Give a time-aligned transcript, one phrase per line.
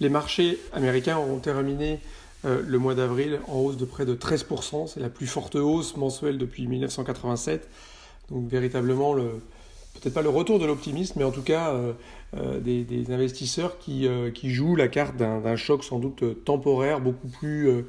[0.00, 2.00] Les marchés américains ont terminé
[2.46, 4.88] euh, le mois d'avril en hausse de près de 13%.
[4.88, 7.68] C'est la plus forte hausse mensuelle depuis 1987.
[8.30, 11.92] Donc véritablement, peut-être pas le retour de l'optimisme, mais en tout cas euh,
[12.36, 14.08] euh, des, investisseurs qui
[14.44, 17.84] jouent la carte d'un choc sans doute temporaire, beaucoup plus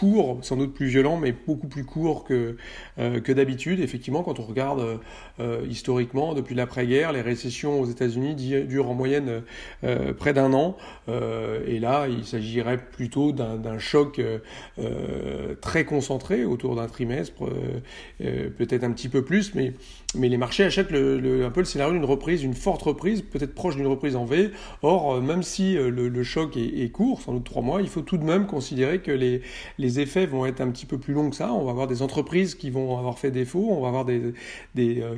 [0.00, 2.56] court, sans doute plus violent, mais beaucoup plus court que,
[2.98, 3.80] euh, que d'habitude.
[3.80, 4.96] Effectivement, quand on regarde euh,
[5.40, 9.42] euh, historiquement, depuis l'après-guerre, les récessions aux États-Unis durent en moyenne
[10.18, 10.76] près d'un an.
[11.08, 14.20] et là, il s'agirait plutôt d'un choc
[15.60, 17.44] très concentré autour d'un trimestre,
[18.18, 19.72] peut-être un petit peu plus, mais,
[20.14, 23.54] mais les marchés achètent le, un peu le scénario d'une reprise, une forte reprise, peut-être
[23.54, 24.50] proche d'une reprise en V.
[24.82, 28.24] Or, même si le, choc est, court, sans doute trois mois, il faut tout de
[28.24, 29.42] même considérer que les
[29.98, 31.52] effets vont être un petit peu plus longs que ça.
[31.52, 34.34] On va avoir des entreprises qui vont avoir fait défaut, on va avoir des,
[34.74, 35.16] des, euh,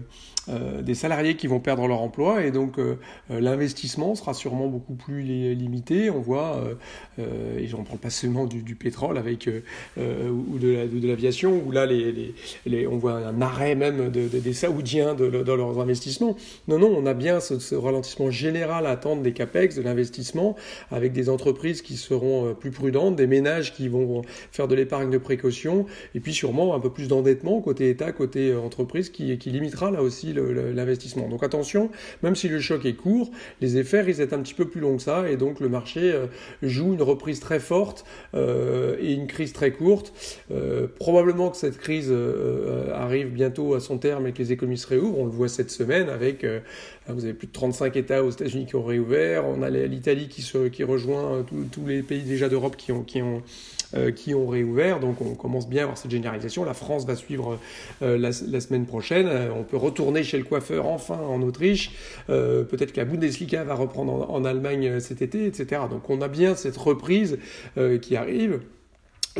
[0.49, 2.97] euh, salariés qui vont perdre leur emploi et donc euh,
[3.31, 6.11] l'investissement sera sûrement beaucoup plus limité.
[6.11, 6.63] On voit,
[7.19, 9.49] et j'en parle pas seulement du, pétrole avec
[9.97, 12.35] ou de l'aviation, où là les,
[12.67, 16.37] les, on voit un arrêt même des Saoudiens de, dans leurs investissements.
[16.69, 20.57] Non, non, on a bien ce, ce ralentissement général à attendre des CAPEX, de l'investissement,
[20.91, 25.19] avec des entreprises qui seront plus prudentes, des ménages qui vont faire de l'épargne de
[25.19, 29.51] précaution, et puis sûrement un peu plus d'endettement côté État, côté euh, entreprise, qui, qui
[29.51, 31.29] limitera là aussi l'investissement.
[31.29, 31.91] Donc attention,
[32.23, 34.97] même si le choc est court, les effets risquent d'être un petit peu plus longs
[34.97, 36.27] que ça, et donc le marché euh,
[36.63, 40.13] joue une reprise très forte euh, et une crise très courte.
[40.99, 42.13] probablement que cette crise
[42.93, 45.19] arrive bientôt à son terme et que les économies se réouvrent.
[45.19, 46.45] On le voit cette semaine avec,
[47.09, 50.45] vous avez plus de 35 États aux États-Unis qui ont réouvert, on a l'Italie qui,
[50.71, 53.43] qui rejoint tous les pays déjà d'Europe qui ont, qui ont
[54.17, 55.01] qui ont réouvert.
[55.01, 56.65] Donc on commence bien à voir cette généralisation.
[56.65, 57.59] La France va suivre
[58.03, 59.27] euh, la, semaine prochaine.
[59.27, 61.93] Euh, on peut retourner chez le coiffeur enfin en Autriche.
[62.27, 65.83] Peut-être que la Bundesliga va reprendre en Allemagne cet été, etc.
[65.91, 67.39] Donc on a bien cette reprise
[68.01, 68.61] qui arrive.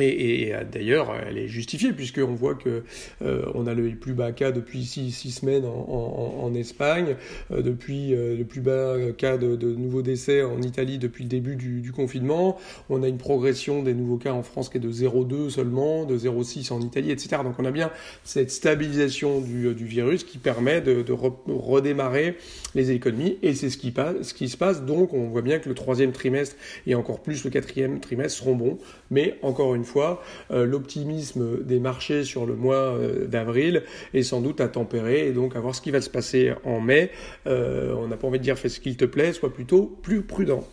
[0.01, 2.83] Et, euh, d'ailleurs, elle est justifiée puisqu'on voit que
[3.23, 7.17] euh, on a le plus bas cas depuis six, semaines en, Espagne,
[7.51, 11.93] euh, depuis le plus bas cas de, nouveaux décès en Italie depuis le début du,
[11.93, 12.59] confinement.
[12.89, 16.17] On a une progression des nouveaux cas en France qui est de 0,2 seulement, de
[16.17, 17.43] 0,6 en Italie, etc.
[17.45, 17.91] Donc on a bien
[18.25, 21.05] cette stabilisation du, virus qui permet de,
[21.49, 22.37] redémarrer
[22.75, 24.85] les économies et c'est ce qui, ce qui se passe.
[24.85, 26.57] Donc on voit bien que le troisième trimestre
[26.87, 28.79] et encore plus le quatrième trimestre seront bons,
[29.11, 33.85] mais encore une fois, euh, l'optimisme des marchés sur le mois euh, d'avril
[34.15, 36.81] est sans doute à tempérer et donc à voir ce qui va se passer en
[36.81, 37.11] mai.
[37.47, 40.23] Euh, on n'a pas envie de dire fais ce qu'il te plaît, soit plutôt plus
[40.23, 40.65] prudent.